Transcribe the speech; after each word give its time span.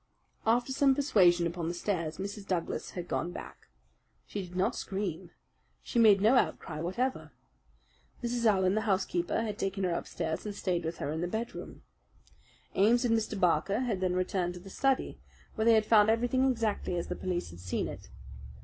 After 0.47 0.71
some 0.73 0.95
persuasion 0.95 1.45
upon 1.45 1.67
the 1.67 1.75
stairs 1.75 2.17
Mrs. 2.17 2.47
Douglas 2.47 2.89
had 2.97 3.07
gone 3.07 3.31
back. 3.31 3.67
She 4.25 4.41
did 4.41 4.55
not 4.55 4.75
scream. 4.75 5.29
She 5.83 5.99
made 5.99 6.21
no 6.21 6.33
outcry 6.33 6.79
whatever. 6.81 7.31
Mrs. 8.23 8.47
Allen, 8.47 8.73
the 8.73 8.81
housekeeper, 8.89 9.43
had 9.43 9.59
taken 9.59 9.83
her 9.83 9.91
upstairs 9.93 10.43
and 10.43 10.55
stayed 10.55 10.85
with 10.85 10.97
her 10.97 11.11
in 11.11 11.21
the 11.21 11.27
bedroom. 11.27 11.83
Ames 12.73 13.05
and 13.05 13.15
Mr. 13.15 13.39
Barker 13.39 13.81
had 13.81 14.01
then 14.01 14.15
returned 14.15 14.55
to 14.55 14.59
the 14.59 14.71
study, 14.71 15.19
where 15.53 15.65
they 15.65 15.75
had 15.75 15.85
found 15.85 16.09
everything 16.09 16.49
exactly 16.49 16.97
as 16.97 17.05
the 17.07 17.15
police 17.15 17.51
had 17.51 17.59
seen 17.59 17.87
it. 17.87 18.09